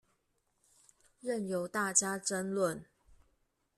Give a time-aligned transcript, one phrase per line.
[1.19, 2.85] 任由大家爭論